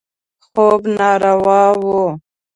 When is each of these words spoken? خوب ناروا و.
خوب 0.45 0.81
ناروا 0.97 1.59
و. 1.81 1.83